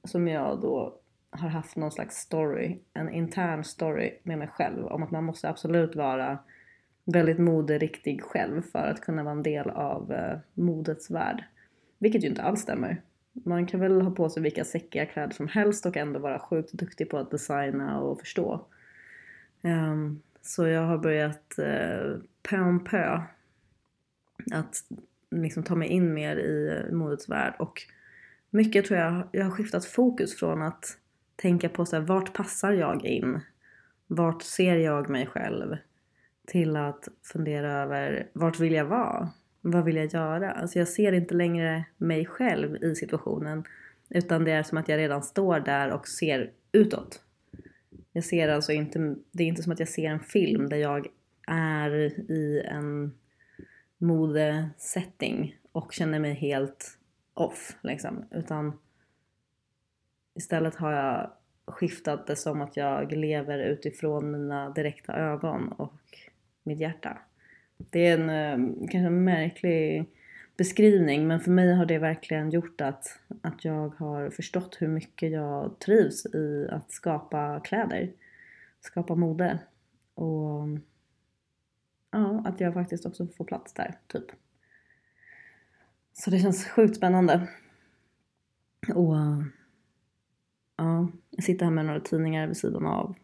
som 0.04 0.28
jag 0.28 0.62
då 0.62 1.00
har 1.30 1.50
haft 1.50 1.76
någon 1.76 1.92
slags 1.92 2.16
story, 2.16 2.80
en 2.94 3.10
intern 3.10 3.64
story 3.64 4.20
med 4.24 4.38
mig 4.38 4.48
själv 4.48 4.86
om 4.86 5.04
att 5.04 5.12
man 5.12 5.24
måste 5.24 5.50
absolut 5.50 5.96
vara 5.96 6.40
väldigt 7.06 7.40
moderiktig 7.40 8.24
själv 8.24 8.62
för 8.62 8.88
att 8.88 9.02
kunna 9.02 9.24
vara 9.24 9.36
en 9.36 9.44
del 9.44 9.70
av 9.70 10.12
eh, 10.12 10.38
modets 10.54 11.12
värld. 11.12 11.44
Vilket 12.00 12.24
ju 12.24 12.28
inte 12.28 12.44
alls 12.44 12.62
stämmer. 12.62 13.02
Man 13.34 13.66
kan 13.66 13.80
väl 13.80 14.02
ha 14.02 14.12
på 14.12 14.30
sig 14.30 14.44
vilka 14.44 14.66
säckiga 14.66 15.06
kläder 15.06 15.34
som 15.34 15.48
helst 15.48 15.86
och 15.86 15.98
ändå 15.98 16.20
vara 16.20 16.40
sjukt 16.40 16.74
duktig 16.74 17.10
på 17.10 17.18
att 17.18 17.32
designa 17.32 18.00
och 18.00 18.20
förstå. 18.20 18.66
Um, 19.62 20.22
så 20.42 20.68
jag 20.68 20.82
har 20.82 20.98
börjat 20.98 21.56
uh, 21.60 22.22
pö 22.44 22.60
om 22.60 22.84
pö 22.84 23.22
att 24.52 24.76
liksom 25.32 25.64
ta 25.64 25.76
mig 25.76 25.88
in 25.88 26.14
mer 26.14 26.36
i 26.36 26.84
eh, 26.88 26.94
modets 26.94 27.30
värld 27.30 27.54
och 27.60 27.82
mycket 28.50 28.86
tror 28.86 29.00
jag, 29.00 29.28
jag 29.32 29.44
har 29.44 29.52
skiftat 29.52 29.86
fokus 29.86 30.36
från 30.36 30.62
att 30.62 30.98
tänka 31.36 31.70
på 31.70 31.86
så 31.86 31.96
här, 31.96 32.04
vart 32.04 32.34
passar 32.34 32.72
jag 32.72 33.06
in? 33.06 33.40
Vart 34.08 34.42
ser 34.44 34.76
jag 34.76 35.10
mig 35.10 35.26
själv? 35.26 35.78
Till 36.48 36.76
att 36.76 37.08
fundera 37.22 37.72
över 37.72 38.28
vart 38.34 38.60
vill 38.60 38.74
jag 38.74 38.86
vara? 38.86 39.30
Vad 39.62 39.86
vill 39.86 39.96
jag 39.96 40.14
göra? 40.14 40.52
Alltså 40.52 40.80
jag 40.80 40.88
ser 40.88 41.12
inte 41.12 41.34
längre 41.36 41.86
mig 41.98 42.26
själv 42.26 42.84
i 42.84 42.96
situationen 42.96 43.64
utan 44.10 44.44
det 44.46 44.52
är 44.52 44.64
som 44.64 44.78
att 44.78 44.90
jag 44.90 44.98
redan 44.98 45.24
står 45.24 45.60
där 45.60 45.92
och 45.92 46.08
ser 46.08 46.52
utåt. 46.72 47.22
Jag 48.12 48.24
ser 48.24 48.50
alltså 48.50 48.72
inte, 48.72 49.16
det 49.32 49.44
är 49.44 49.48
inte 49.48 49.64
som 49.64 49.72
att 49.72 49.80
jag 49.80 49.90
ser 49.90 50.10
en 50.10 50.20
film 50.20 50.70
där 50.70 50.78
jag 50.78 51.08
är 51.48 51.92
i 52.32 52.62
en 52.66 53.14
modesetting 53.98 55.58
och 55.72 55.94
känner 55.94 56.20
mig 56.20 56.34
helt 56.34 56.98
off 57.34 57.76
liksom. 57.84 58.26
Utan 58.32 58.80
istället 60.36 60.76
har 60.76 60.92
jag 60.92 61.32
skiftat 61.68 62.28
det 62.28 62.36
som 62.36 62.62
att 62.62 62.78
jag 62.78 63.12
lever 63.12 63.60
utifrån 63.60 64.32
mina 64.32 64.70
direkta 64.70 65.14
ögon 65.14 65.68
och 65.68 66.18
mitt 66.64 66.80
hjärta. 66.80 67.18
Det 67.78 68.08
är 68.08 68.18
en 68.18 68.30
eh, 68.30 68.76
kanske 68.80 69.08
en 69.08 69.24
märklig 69.24 70.06
beskrivning 70.58 71.28
men 71.28 71.40
för 71.40 71.52
mig 71.52 71.74
har 71.76 71.86
det 71.86 72.00
verkligen 72.00 72.50
gjort 72.50 72.82
att, 72.82 73.20
att 73.42 73.66
jag 73.66 73.90
har 73.90 74.30
förstått 74.30 74.78
hur 74.80 74.88
mycket 74.88 75.32
jag 75.32 75.80
trivs 75.80 76.26
i 76.26 76.68
att 76.72 76.92
skapa 76.92 77.60
kläder. 77.60 78.12
Skapa 78.82 79.16
mode. 79.16 79.60
Och 80.16 80.68
ja, 82.12 82.44
att 82.46 82.60
jag 82.60 82.74
faktiskt 82.74 83.06
också 83.06 83.28
får 83.28 83.46
plats 83.46 83.74
där, 83.74 83.98
typ. 84.08 84.26
Så 86.14 86.30
det 86.30 86.40
känns 86.40 86.66
sjukt 86.66 86.96
spännande. 86.96 87.48
Och 88.96 89.16
ja, 90.78 91.08
jag 91.30 91.44
sitter 91.44 91.66
här 91.66 91.72
med 91.72 91.86
några 91.86 92.00
tidningar 92.00 92.48
vid 92.48 92.58
sidan 92.58 92.86
av 92.86 93.16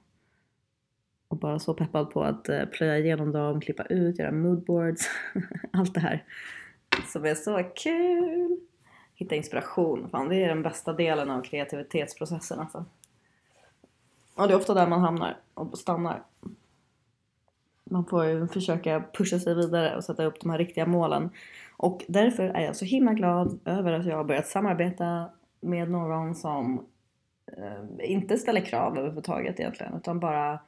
och 1.29 1.38
bara 1.38 1.59
så 1.59 1.74
peppad 1.74 2.12
på 2.12 2.24
att 2.24 2.50
eh, 2.50 2.65
plöja 2.65 2.98
igenom 2.98 3.31
dem, 3.31 3.62
klippa 3.62 3.83
ut, 3.83 4.19
göra 4.19 4.31
moodboards, 4.31 5.09
allt 5.71 5.93
det 5.93 6.00
här 6.00 6.24
som 7.07 7.25
är 7.25 7.36
så 7.36 7.63
kul! 7.75 8.59
Hitta 9.15 9.36
inspiration, 9.36 10.09
fan 10.09 10.29
det 10.29 10.43
är 10.43 10.48
den 10.48 10.63
bästa 10.63 10.93
delen 10.93 11.29
av 11.29 11.41
kreativitetsprocessen 11.41 12.59
alltså. 12.59 12.86
Och 14.36 14.48
det 14.48 14.53
är 14.53 14.57
ofta 14.57 14.74
där 14.74 14.88
man 14.88 15.01
hamnar 15.01 15.38
och 15.53 15.77
stannar. 15.77 16.24
Man 17.83 18.05
får 18.05 18.25
ju 18.25 18.48
försöka 18.48 19.03
pusha 19.13 19.39
sig 19.39 19.55
vidare 19.55 19.95
och 19.95 20.03
sätta 20.03 20.24
upp 20.24 20.39
de 20.41 20.50
här 20.50 20.57
riktiga 20.57 20.86
målen. 20.86 21.29
Och 21.77 22.05
därför 22.07 22.43
är 22.43 22.65
jag 22.65 22.75
så 22.75 22.86
himla 22.86 23.13
glad 23.13 23.59
över 23.65 23.93
att 23.93 24.05
jag 24.05 24.17
har 24.17 24.24
börjat 24.24 24.48
samarbeta 24.48 25.29
med 25.62 25.91
någon 25.91 26.36
som 26.36 26.86
eh, 27.57 28.12
inte 28.12 28.38
ställer 28.38 28.62
krav 28.62 28.98
överhuvudtaget 28.98 29.59
egentligen 29.59 29.93
utan 29.93 30.19
bara 30.19 30.59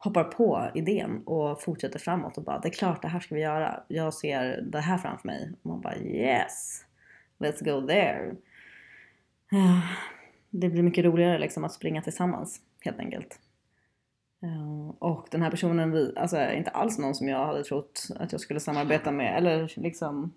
hoppar 0.00 0.24
på 0.24 0.70
idén 0.74 1.22
och 1.24 1.62
fortsätter 1.62 1.98
framåt 1.98 2.38
och 2.38 2.44
bara 2.44 2.58
det 2.58 2.68
är 2.68 2.72
klart 2.72 3.02
det 3.02 3.08
här 3.08 3.20
ska 3.20 3.34
vi 3.34 3.40
göra. 3.40 3.82
Jag 3.88 4.14
ser 4.14 4.62
det 4.62 4.80
här 4.80 4.98
framför 4.98 5.26
mig. 5.26 5.52
Och 5.62 5.70
man 5.70 5.80
bara 5.80 5.96
yes, 5.96 6.84
let's 7.38 7.64
go 7.64 7.86
there. 7.86 8.36
Det 10.52 10.68
blir 10.68 10.82
mycket 10.82 11.04
roligare 11.04 11.38
liksom 11.38 11.64
att 11.64 11.72
springa 11.72 12.02
tillsammans 12.02 12.60
helt 12.80 12.98
enkelt. 12.98 13.38
Eh, 14.42 14.88
och 14.98 15.26
den 15.30 15.42
här 15.42 15.50
personen, 15.50 16.12
alltså 16.16 16.36
är 16.36 16.52
inte 16.52 16.70
alls 16.70 16.98
någon 16.98 17.14
som 17.14 17.28
jag 17.28 17.46
hade 17.46 17.64
trott 17.64 18.08
att 18.16 18.32
jag 18.32 18.40
skulle 18.40 18.60
samarbeta 18.60 19.10
med 19.10 19.36
eller 19.36 19.72
liksom 19.76 20.32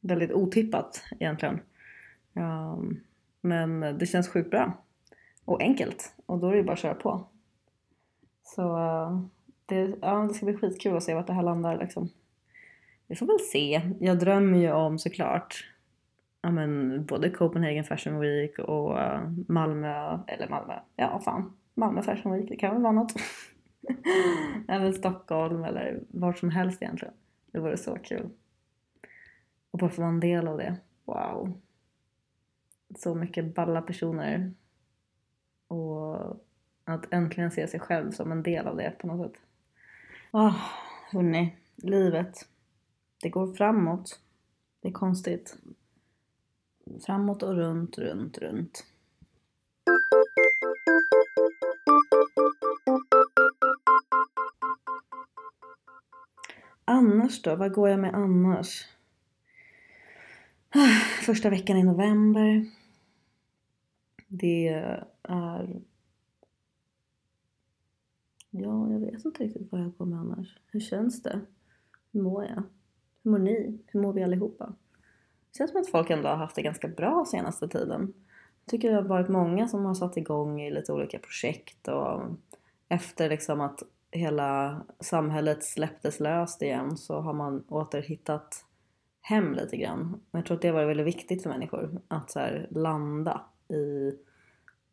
väldigt 0.00 0.32
otippat 0.32 1.04
egentligen. 1.20 1.60
Eh, 2.36 2.78
men 3.40 3.80
det 3.98 4.06
känns 4.06 4.28
sjukt 4.28 4.50
bra 4.50 4.72
och 5.44 5.62
enkelt 5.62 6.14
och 6.26 6.38
då 6.38 6.46
är 6.46 6.50
det 6.50 6.58
ju 6.58 6.64
bara 6.64 6.72
att 6.72 6.78
köra 6.78 6.94
på. 6.94 7.28
Så 8.54 8.76
det, 9.66 9.94
ja, 10.00 10.26
det 10.28 10.34
ska 10.34 10.46
bli 10.46 10.56
skitkul 10.56 10.96
att 10.96 11.02
se 11.02 11.14
vart 11.14 11.26
det 11.26 11.32
här 11.32 11.42
landar 11.42 11.78
liksom. 11.78 12.08
Vi 13.06 13.16
får 13.16 13.26
väl 13.26 13.40
se. 13.40 13.82
Jag 14.00 14.18
drömmer 14.18 14.58
ju 14.58 14.72
om 14.72 14.98
såklart 14.98 15.64
ja, 16.44 16.50
men, 16.50 17.04
både 17.06 17.30
Copenhagen 17.30 17.84
Fashion 17.84 18.20
Week 18.20 18.58
och 18.58 19.00
eh, 19.00 19.30
Malmö, 19.48 20.18
eller 20.26 20.48
Malmö, 20.48 20.74
ja 20.96 21.20
fan, 21.20 21.56
Malmö 21.74 22.02
Fashion 22.02 22.32
Week, 22.32 22.48
det 22.48 22.56
kan 22.56 22.74
väl 22.74 22.82
vara 22.82 22.92
något. 22.92 23.12
eller 24.68 24.92
Stockholm 24.92 25.64
eller 25.64 26.00
vart 26.08 26.38
som 26.38 26.50
helst 26.50 26.82
egentligen. 26.82 27.14
Det 27.52 27.60
vore 27.60 27.76
så 27.76 27.98
kul. 27.98 28.30
Och 29.70 29.78
bara 29.78 29.90
få 29.90 30.02
vara 30.02 30.12
en 30.12 30.20
del 30.20 30.48
av 30.48 30.58
det. 30.58 30.76
Wow. 31.04 31.60
Så 32.96 33.14
mycket 33.14 33.54
balla 33.54 33.82
personer. 33.82 34.52
Och 35.68 36.16
att 36.84 37.12
äntligen 37.12 37.50
se 37.50 37.68
sig 37.68 37.80
själv 37.80 38.10
som 38.10 38.32
en 38.32 38.42
del 38.42 38.66
av 38.66 38.76
det 38.76 38.90
på 38.98 39.06
något 39.06 39.32
sätt. 39.32 39.42
Åh, 40.32 40.46
oh, 40.46 40.56
hörni, 41.12 41.56
livet. 41.76 42.48
Det 43.22 43.28
går 43.28 43.54
framåt. 43.54 44.20
Det 44.82 44.88
är 44.88 44.92
konstigt. 44.92 45.56
Framåt 47.06 47.42
och 47.42 47.54
runt, 47.54 47.98
runt, 47.98 48.38
runt. 48.38 48.84
Annars 56.84 57.42
då? 57.42 57.56
Vad 57.56 57.72
går 57.72 57.88
jag 57.88 58.00
med 58.00 58.14
annars? 58.14 58.88
Ah, 60.70 61.24
första 61.26 61.50
veckan 61.50 61.76
i 61.76 61.82
november. 61.82 62.66
Det 64.26 64.68
är 64.68 65.84
Ja, 68.56 68.92
jag 68.92 69.00
vet 69.00 69.24
inte 69.24 69.44
riktigt 69.44 69.72
vad 69.72 69.80
jag 69.80 69.92
går 69.98 70.06
med 70.06 70.18
annars. 70.18 70.58
Hur 70.66 70.80
känns 70.80 71.22
det? 71.22 71.40
Hur 72.12 72.22
mår 72.22 72.44
jag? 72.44 72.62
Hur 73.22 73.30
mår 73.30 73.38
ni? 73.38 73.78
Hur 73.86 74.00
mår 74.00 74.12
vi 74.12 74.22
allihopa? 74.22 74.74
Det 75.50 75.58
känns 75.58 75.70
som 75.70 75.80
att 75.80 75.88
folk 75.88 76.10
ändå 76.10 76.28
har 76.28 76.36
haft 76.36 76.56
det 76.56 76.62
ganska 76.62 76.88
bra 76.88 77.24
senaste 77.24 77.68
tiden. 77.68 78.14
Jag 78.64 78.70
tycker 78.70 78.90
det 78.90 78.96
har 78.96 79.02
varit 79.02 79.28
många 79.28 79.68
som 79.68 79.84
har 79.84 79.94
satt 79.94 80.16
igång 80.16 80.60
i 80.60 80.70
lite 80.70 80.92
olika 80.92 81.18
projekt 81.18 81.88
och 81.88 82.22
efter 82.88 83.28
liksom 83.28 83.60
att 83.60 83.82
hela 84.10 84.82
samhället 85.00 85.64
släpptes 85.64 86.20
löst 86.20 86.62
igen 86.62 86.96
så 86.96 87.20
har 87.20 87.32
man 87.32 87.64
åter 87.68 88.02
hittat 88.02 88.64
hem 89.20 89.54
lite 89.54 89.76
grann. 89.76 90.20
Och 90.30 90.38
Jag 90.38 90.46
tror 90.46 90.56
att 90.56 90.62
det 90.62 90.72
var 90.72 90.84
väldigt 90.84 91.06
viktigt 91.06 91.42
för 91.42 91.50
människor 91.50 92.00
att 92.08 92.30
så 92.30 92.48
landa 92.70 93.40
i 93.68 94.12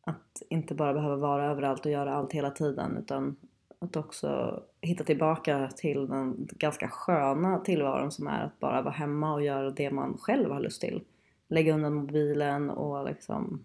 att 0.03 0.41
inte 0.49 0.75
bara 0.75 0.93
behöva 0.93 1.15
vara 1.15 1.51
överallt 1.51 1.85
och 1.85 1.91
göra 1.91 2.13
allt 2.13 2.33
hela 2.33 2.51
tiden 2.51 2.97
utan 2.97 3.35
att 3.81 3.95
också 3.95 4.63
hitta 4.81 5.03
tillbaka 5.03 5.69
till 5.75 6.07
den 6.07 6.47
ganska 6.51 6.87
sköna 6.87 7.59
tillvaron 7.59 8.11
som 8.11 8.27
är 8.27 8.43
att 8.43 8.59
bara 8.59 8.81
vara 8.81 8.93
hemma 8.93 9.33
och 9.33 9.43
göra 9.43 9.69
det 9.69 9.91
man 9.91 10.17
själv 10.17 10.51
har 10.51 10.59
lust 10.59 10.81
till. 10.81 11.03
Lägga 11.47 11.73
undan 11.73 11.93
mobilen 11.93 12.69
och 12.69 13.05
liksom 13.05 13.63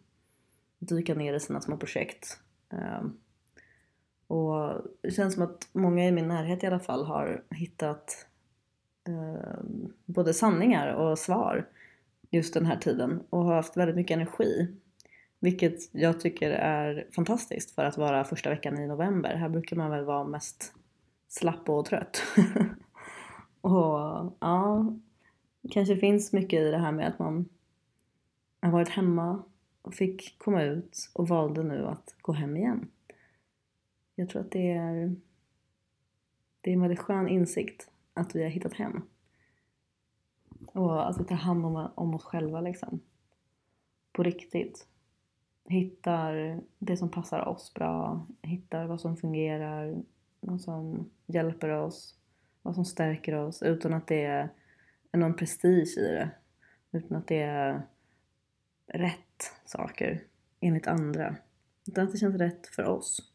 dyka 0.79 1.15
ner 1.15 1.35
i 1.35 1.41
sina 1.41 1.61
små 1.61 1.77
projekt. 1.77 2.39
Ehm, 2.71 3.17
och 4.27 4.73
det 5.01 5.11
känns 5.11 5.35
som 5.35 5.43
att 5.43 5.69
många 5.73 6.07
i 6.07 6.13
min 6.13 6.29
närhet 6.29 6.63
i 6.63 6.67
alla 6.67 6.81
fall 6.81 7.05
har 7.05 7.45
hittat 7.51 8.27
ehm, 9.09 9.93
både 10.05 10.35
sanningar 10.35 10.95
och 10.95 11.19
svar 11.19 11.69
just 12.31 12.55
den 12.55 12.67
här 12.67 12.77
tiden 12.77 13.23
och 13.31 13.45
har 13.45 13.55
haft 13.55 13.77
väldigt 13.77 13.97
mycket 13.97 14.15
energi 14.15 14.77
vilket 15.41 15.95
jag 15.95 16.21
tycker 16.21 16.51
är 16.51 17.09
fantastiskt 17.15 17.71
för 17.71 17.85
att 17.85 17.99
vara 17.99 18.25
första 18.25 18.51
veckan 18.51 18.79
i 18.79 18.87
november. 18.87 19.35
Här 19.35 19.49
brukar 19.49 19.77
man 19.77 19.91
väl 19.91 20.05
vara 20.05 20.25
mest 20.25 20.75
slapp 21.29 21.69
och 21.69 21.85
trött. 21.85 22.23
och 23.61 24.37
ja, 24.41 24.93
det 25.61 25.69
kanske 25.69 25.97
finns 25.97 26.33
mycket 26.33 26.61
i 26.61 26.71
det 26.71 26.79
här 26.79 26.93
med 26.93 27.09
att 27.09 27.19
man 27.19 27.49
har 28.61 28.71
varit 28.71 28.89
hemma 28.89 29.43
och 29.83 29.95
fick 29.95 30.39
komma 30.39 30.63
ut 30.63 31.11
och 31.15 31.29
valde 31.29 31.63
nu 31.63 31.87
att 31.87 32.15
gå 32.23 32.33
hem 32.33 32.57
igen. 32.57 32.89
Jag 34.15 34.29
tror 34.29 34.43
att 34.43 34.51
det 34.51 34.71
är, 34.71 35.17
det 36.61 36.71
är 36.71 36.75
en 36.75 36.81
väldigt 36.81 36.99
skön 36.99 37.29
insikt 37.29 37.91
att 38.15 38.37
vi 38.37 38.43
har 38.43 38.51
hittat 38.51 38.75
hem. 38.75 39.03
Och 40.67 41.11
att 41.11 41.21
vi 41.21 41.25
tar 41.25 41.37
hand 41.37 41.67
om, 41.67 41.91
om 41.95 42.15
oss 42.15 42.25
själva 42.25 42.61
liksom. 42.61 43.01
På 44.13 44.23
riktigt 44.23 44.87
hittar 45.69 46.61
det 46.79 46.97
som 46.97 47.11
passar 47.11 47.49
oss 47.49 47.75
bra, 47.75 48.27
hittar 48.43 48.87
vad 48.87 49.01
som 49.01 49.17
fungerar, 49.17 50.03
vad 50.41 50.61
som 50.61 51.11
hjälper 51.27 51.69
oss, 51.69 52.19
vad 52.63 52.75
som 52.75 52.85
stärker 52.85 53.35
oss 53.35 53.63
utan 53.63 53.95
att 53.95 54.07
det 54.07 54.25
är 54.25 54.51
någon 55.13 55.35
prestige 55.35 55.99
i 55.99 56.13
det. 56.13 56.31
Utan 56.93 57.17
att 57.17 57.29
det 57.29 57.43
är 57.43 57.87
rätt 58.87 59.53
saker 59.65 60.23
enligt 60.61 60.87
andra. 60.87 61.37
Utan 61.87 62.05
att 62.05 62.13
det 62.13 62.19
känns 62.19 62.37
rätt 62.37 62.67
för 62.67 62.85
oss. 62.85 63.33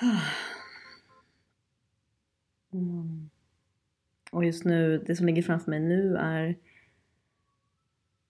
Ah. 0.00 0.46
Mm. 2.72 3.30
Och 4.30 4.35
just 4.46 4.64
nu, 4.64 4.98
det 5.06 5.16
som 5.16 5.26
ligger 5.26 5.42
framför 5.42 5.70
mig 5.70 5.80
nu 5.80 6.16
är 6.16 6.56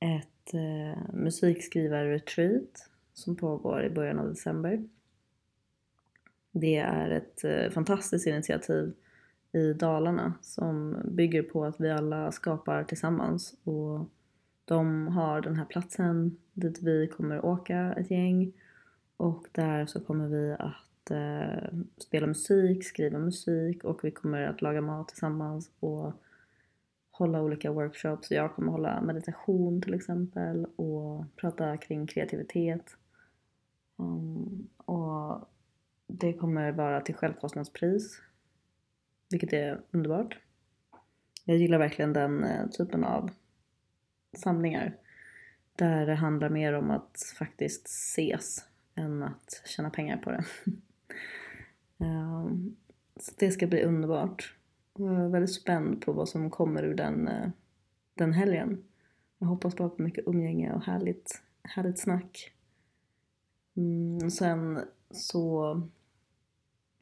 ett 0.01 0.55
eh, 0.55 1.15
musikskrivarretreat 1.15 2.91
som 3.13 3.37
pågår 3.37 3.85
i 3.85 3.91
början 3.91 4.19
av 4.19 4.29
december. 4.29 4.89
Det 6.53 6.77
är 6.77 7.11
ett 7.11 7.45
eh, 7.45 7.71
fantastiskt 7.71 8.27
initiativ 8.27 8.93
i 9.53 9.73
Dalarna 9.73 10.35
som 10.41 10.97
bygger 11.05 11.43
på 11.43 11.65
att 11.65 11.81
vi 11.81 11.91
alla 11.91 12.33
skapar 12.33 12.85
tillsammans 12.85 13.55
och 13.65 14.11
de 14.65 15.09
har 15.09 15.41
den 15.41 15.57
här 15.57 15.65
platsen 15.65 16.37
dit 16.53 16.83
vi 16.83 17.09
kommer 17.09 17.45
åka 17.45 17.95
ett 17.99 18.11
gäng 18.11 18.53
och 19.17 19.47
där 19.53 19.87
så 19.87 20.01
kommer 20.01 20.29
vi 20.29 20.53
att 20.59 20.75
eh, 21.11 21.69
spela 21.99 22.27
musik, 22.27 22.85
skriva 22.85 23.19
musik 23.19 23.85
och 23.85 24.05
vi 24.05 24.11
kommer 24.11 24.43
att 24.43 24.63
laga 24.63 24.81
mat 24.81 25.09
tillsammans 25.09 25.71
och 25.81 26.13
hålla 27.11 27.43
olika 27.43 27.73
workshops. 27.73 28.31
Jag 28.31 28.55
kommer 28.55 28.73
hålla 28.73 29.01
meditation 29.01 29.83
till 29.83 29.95
exempel 29.95 30.67
och 30.77 31.25
prata 31.37 31.77
kring 31.77 32.07
kreativitet. 32.07 32.97
Um, 33.97 34.69
och 34.77 35.49
det 36.07 36.33
kommer 36.33 36.73
vara 36.73 37.01
till 37.01 37.15
självkostnadspris 37.15 38.21
vilket 39.31 39.53
är 39.53 39.81
underbart. 39.91 40.39
Jag 41.45 41.57
gillar 41.57 41.79
verkligen 41.79 42.13
den 42.13 42.45
eh, 42.45 42.69
typen 42.69 43.05
av 43.05 43.31
samlingar. 44.37 44.97
Där 45.77 46.07
det 46.07 46.15
handlar 46.15 46.49
mer 46.49 46.73
om 46.73 46.91
att 46.91 47.35
faktiskt 47.39 47.87
ses 47.87 48.65
än 48.95 49.23
att 49.23 49.63
tjäna 49.65 49.91
pengar 49.91 50.17
på 50.17 50.31
det. 50.31 50.45
Ehm, 51.99 52.77
så 53.17 53.33
det 53.39 53.51
ska 53.51 53.67
bli 53.67 53.83
underbart. 53.83 54.55
Jag 54.95 55.15
är 55.15 55.29
väldigt 55.29 55.55
spänd 55.55 56.03
på 56.05 56.13
vad 56.13 56.29
som 56.29 56.51
kommer 56.51 56.83
ur 56.83 56.95
den, 56.95 57.29
eh, 57.29 57.51
den 58.15 58.33
helgen. 58.33 58.85
Jag 59.39 59.47
hoppas 59.47 59.77
bara 59.77 59.89
på 59.89 60.03
mycket 60.03 60.29
umgänge 60.29 60.73
och 60.73 60.83
härligt, 60.83 61.43
härligt 61.63 61.99
snack. 61.99 62.53
Mm, 63.77 64.31
sen 64.31 64.81
så 65.11 65.63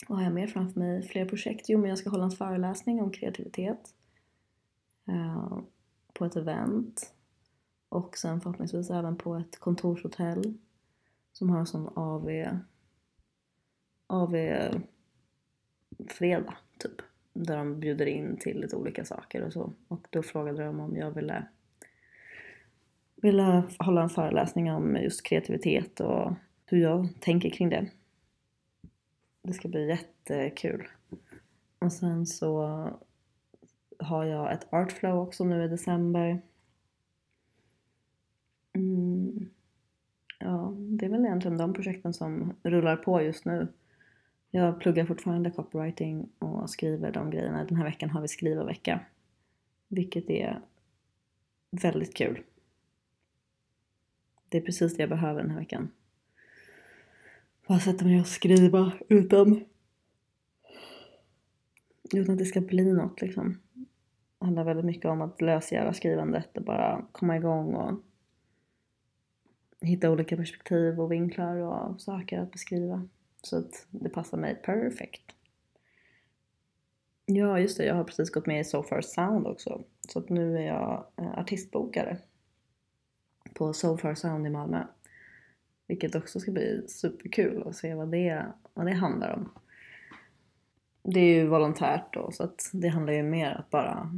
vad 0.08 0.18
har 0.18 0.24
jag 0.24 0.34
mer 0.34 0.46
framför 0.46 0.80
mig? 0.80 1.02
Fler 1.02 1.26
projekt? 1.26 1.68
Jo, 1.68 1.78
men 1.78 1.88
jag 1.88 1.98
ska 1.98 2.10
hålla 2.10 2.24
en 2.24 2.30
föreläsning 2.30 3.02
om 3.02 3.10
kreativitet 3.10 3.94
uh, 5.08 5.58
på 6.12 6.24
ett 6.24 6.36
event 6.36 7.14
och 7.88 8.16
sen 8.18 8.40
förhoppningsvis 8.40 8.90
även 8.90 9.16
på 9.16 9.34
ett 9.34 9.58
kontorshotell 9.58 10.54
som 11.32 11.50
har 11.50 11.58
en 11.58 11.66
sån 11.66 11.88
AV 11.94 12.28
AV 14.06 14.34
eh, 14.34 14.74
fredag 16.08 16.54
typ 16.78 17.02
där 17.32 17.56
de 17.56 17.80
bjuder 17.80 18.06
in 18.06 18.36
till 18.36 18.60
lite 18.60 18.76
olika 18.76 19.04
saker 19.04 19.42
och 19.42 19.52
så 19.52 19.72
och 19.88 20.06
då 20.10 20.22
frågade 20.22 20.64
de 20.64 20.80
om 20.80 20.96
jag 20.96 21.10
ville 21.10 21.46
ville 23.16 23.62
hålla 23.78 24.02
en 24.02 24.08
föreläsning 24.08 24.72
om 24.72 24.96
just 24.96 25.22
kreativitet 25.22 26.00
och 26.00 26.32
hur 26.66 26.78
jag 26.78 27.08
tänker 27.20 27.50
kring 27.50 27.68
det 27.68 27.90
det 29.44 29.52
ska 29.52 29.68
bli 29.68 29.88
jättekul. 29.88 30.88
Och 31.78 31.92
sen 31.92 32.26
så 32.26 32.90
har 33.98 34.24
jag 34.24 34.52
ett 34.52 34.72
artflow 34.72 35.18
också 35.18 35.44
nu 35.44 35.64
i 35.64 35.68
december. 35.68 36.42
Mm. 38.72 39.50
Ja, 40.38 40.74
det 40.76 41.06
är 41.06 41.10
väl 41.10 41.24
egentligen 41.24 41.56
de 41.56 41.74
projekten 41.74 42.14
som 42.14 42.52
rullar 42.62 42.96
på 42.96 43.22
just 43.22 43.44
nu. 43.44 43.68
Jag 44.56 44.80
pluggar 44.80 45.06
fortfarande 45.06 45.50
copywriting 45.50 46.28
och 46.38 46.70
skriver 46.70 47.12
de 47.12 47.30
grejerna. 47.30 47.64
Den 47.64 47.76
här 47.76 47.84
veckan 47.84 48.10
har 48.10 48.22
vi 48.22 48.28
skrivarvecka. 48.28 49.00
Vilket 49.88 50.30
är 50.30 50.60
väldigt 51.70 52.14
kul. 52.16 52.42
Det 54.48 54.58
är 54.58 54.62
precis 54.62 54.96
det 54.96 55.02
jag 55.02 55.10
behöver 55.10 55.42
den 55.42 55.50
här 55.50 55.58
veckan 55.58 55.90
bara 57.66 57.78
sätta 57.78 58.04
mig 58.04 58.20
och 58.20 58.26
skriva 58.26 58.92
utan, 59.08 59.64
utan 62.14 62.32
att 62.32 62.38
det 62.38 62.44
ska 62.44 62.60
bli 62.60 62.92
något 62.92 63.20
liksom. 63.20 63.60
Det 64.38 64.44
handlar 64.44 64.64
väldigt 64.64 64.84
mycket 64.84 65.04
om 65.04 65.22
att 65.22 65.40
lösgöra 65.40 65.92
skrivandet 65.92 66.56
och 66.56 66.64
bara 66.64 67.06
komma 67.12 67.36
igång 67.36 67.74
och 67.74 68.00
hitta 69.80 70.10
olika 70.10 70.36
perspektiv 70.36 71.00
och 71.00 71.12
vinklar 71.12 71.56
och 71.56 72.00
saker 72.00 72.38
att 72.40 72.52
beskriva. 72.52 73.08
Så 73.44 73.58
att 73.58 73.86
det 73.90 74.08
passar 74.08 74.38
mig 74.38 74.54
perfekt. 74.54 75.22
Ja, 77.26 77.60
just 77.60 77.78
det. 77.78 77.84
Jag 77.84 77.94
har 77.94 78.04
precis 78.04 78.30
gått 78.30 78.46
med 78.46 78.60
i 78.60 78.64
So 78.64 78.82
Far 78.82 79.00
Sound 79.00 79.46
också. 79.46 79.84
Så 80.08 80.18
att 80.18 80.28
nu 80.28 80.58
är 80.58 80.66
jag 80.66 81.06
eh, 81.16 81.38
artistbokare 81.38 82.18
på 83.54 83.72
So 83.72 83.96
Far 83.96 84.14
Sound 84.14 84.46
i 84.46 84.50
Malmö. 84.50 84.84
Vilket 85.86 86.14
också 86.14 86.40
ska 86.40 86.50
bli 86.50 86.84
superkul 86.88 87.62
att 87.66 87.76
se 87.76 87.94
vad 87.94 88.08
det, 88.08 88.46
vad 88.74 88.86
det 88.86 88.92
handlar 88.92 89.32
om. 89.32 89.50
Det 91.02 91.20
är 91.20 91.34
ju 91.34 91.46
volontärt 91.46 92.14
då 92.14 92.30
så 92.30 92.42
att 92.44 92.70
det 92.72 92.88
handlar 92.88 93.12
ju 93.12 93.22
mer 93.22 93.54
om 93.54 93.60
att 93.60 93.70
bara 93.70 94.10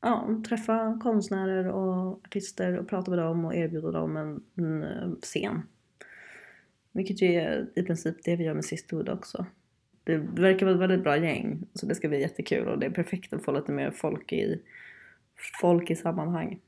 ja, 0.00 0.42
träffa 0.48 1.00
konstnärer 1.02 1.68
och 1.68 2.26
artister 2.26 2.78
och 2.78 2.88
prata 2.88 3.10
med 3.10 3.18
dem 3.18 3.44
och 3.44 3.54
erbjuda 3.54 3.90
dem 3.90 4.16
en, 4.16 4.44
en 4.54 4.82
eh, 4.82 5.10
scen. 5.22 5.62
Vilket 6.92 7.22
ju 7.22 7.26
är 7.26 7.70
i 7.74 7.82
princip 7.82 8.16
det 8.24 8.36
vi 8.36 8.44
gör 8.44 8.54
med 8.54 8.64
Sisterhood 8.64 9.08
också. 9.08 9.46
Det 10.04 10.16
verkar 10.16 10.66
vara 10.66 10.74
ett 10.74 10.80
väldigt 10.80 11.02
bra 11.02 11.16
gäng 11.16 11.66
så 11.74 11.86
det 11.86 11.94
ska 11.94 12.08
bli 12.08 12.20
jättekul 12.20 12.68
och 12.68 12.78
det 12.78 12.86
är 12.86 12.90
perfekt 12.90 13.32
att 13.32 13.44
få 13.44 13.52
lite 13.52 13.72
mer 13.72 13.90
folk 13.90 14.32
i, 14.32 14.62
folk 15.60 15.90
i 15.90 15.96
sammanhang. 15.96 16.60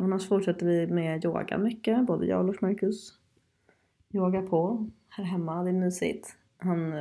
Annars 0.00 0.28
fortsätter 0.28 0.66
vi 0.66 0.86
med 0.86 1.24
yoga 1.24 1.58
mycket, 1.58 2.06
både 2.06 2.26
jag 2.26 2.40
och 2.40 2.46
Lars 2.46 2.60
Marcus. 2.60 3.18
Yoga 4.12 4.42
på 4.42 4.90
här 5.08 5.24
hemma, 5.24 5.62
det 5.62 5.70
är 5.70 5.74
mysigt. 5.74 6.36
Han, 6.58 6.92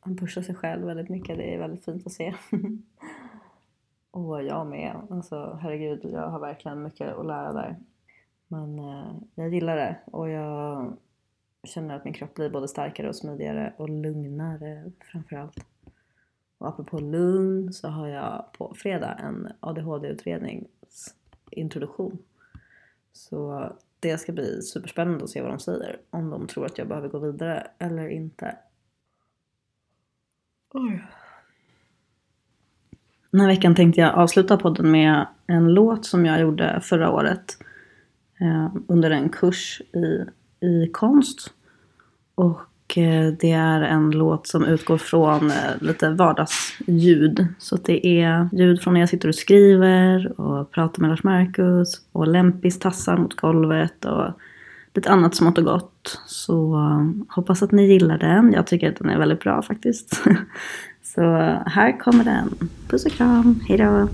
han 0.00 0.16
pushar 0.16 0.42
sig 0.42 0.54
själv 0.54 0.86
väldigt 0.86 1.08
mycket, 1.08 1.36
det 1.36 1.54
är 1.54 1.58
väldigt 1.58 1.84
fint 1.84 2.06
att 2.06 2.12
se. 2.12 2.34
och 4.10 4.44
jag 4.44 4.66
med. 4.66 4.96
Alltså 5.10 5.58
herregud, 5.62 6.00
jag 6.04 6.28
har 6.28 6.40
verkligen 6.40 6.82
mycket 6.82 7.14
att 7.14 7.26
lära 7.26 7.52
där. 7.52 7.76
Men 8.48 8.78
eh, 8.78 9.12
jag 9.34 9.54
gillar 9.54 9.76
det 9.76 9.96
och 10.04 10.28
jag 10.28 10.96
känner 11.64 11.96
att 11.96 12.04
min 12.04 12.14
kropp 12.14 12.34
blir 12.34 12.50
både 12.50 12.68
starkare 12.68 13.08
och 13.08 13.16
smidigare 13.16 13.72
och 13.76 13.88
lugnare 13.88 14.92
framförallt. 15.12 15.64
Och 16.58 16.68
apropå 16.68 16.98
lugn 16.98 17.72
så 17.72 17.88
har 17.88 18.08
jag 18.08 18.44
på 18.52 18.74
fredag 18.74 19.14
en 19.14 19.48
ADHD-utredningsintroduktion. 19.60 22.18
Så 23.12 23.72
det 24.00 24.18
ska 24.18 24.32
bli 24.32 24.62
superspännande 24.62 25.24
att 25.24 25.30
se 25.30 25.42
vad 25.42 25.50
de 25.50 25.58
säger. 25.58 26.00
Om 26.10 26.30
de 26.30 26.46
tror 26.46 26.66
att 26.66 26.78
jag 26.78 26.88
behöver 26.88 27.08
gå 27.08 27.18
vidare 27.18 27.66
eller 27.78 28.08
inte. 28.08 28.56
Oj. 30.70 31.04
Den 33.30 33.40
här 33.40 33.48
veckan 33.48 33.74
tänkte 33.74 34.00
jag 34.00 34.14
avsluta 34.14 34.56
podden 34.56 34.90
med 34.90 35.26
en 35.46 35.74
låt 35.74 36.06
som 36.06 36.26
jag 36.26 36.40
gjorde 36.40 36.80
förra 36.82 37.10
året. 37.10 37.58
Eh, 38.40 38.68
under 38.86 39.10
en 39.10 39.28
kurs 39.28 39.82
i, 39.92 40.24
i 40.66 40.90
konst. 40.92 41.52
Och 42.34 42.98
eh, 42.98 43.32
det 43.40 43.52
är 43.52 43.80
en 43.80 44.10
låt 44.10 44.46
som 44.46 44.64
utgår 44.64 44.98
från 44.98 45.50
eh, 45.50 45.56
lite 45.80 46.10
vardagsljud. 46.10 47.46
Så 47.58 47.76
det 47.76 48.06
är 48.06 48.48
ljud 48.52 48.80
från 48.80 48.94
när 48.94 49.00
jag 49.00 49.08
sitter 49.08 49.28
och 49.28 49.34
skriver 49.34 50.40
och 50.40 50.70
pratar 50.70 51.00
med 51.00 51.10
Lars 51.10 51.22
Marcus 51.22 52.00
och 52.12 52.28
Lempis 52.28 52.78
tassar 52.78 53.16
mot 53.16 53.34
golvet 53.36 54.04
och 54.04 54.30
lite 54.94 55.10
annat 55.10 55.34
smått 55.34 55.58
och 55.58 55.64
gott. 55.64 56.20
Så 56.26 56.74
eh, 56.74 57.34
hoppas 57.34 57.62
att 57.62 57.72
ni 57.72 57.86
gillar 57.86 58.18
den. 58.18 58.52
Jag 58.52 58.66
tycker 58.66 58.88
att 58.88 58.98
den 58.98 59.10
är 59.10 59.18
väldigt 59.18 59.40
bra 59.40 59.62
faktiskt. 59.62 60.22
Så 61.02 61.22
eh, 61.22 61.66
här 61.66 61.98
kommer 61.98 62.24
den. 62.24 62.54
Puss 62.88 63.06
och 63.06 63.12
kram, 63.12 63.60
hejdå! 63.68 64.08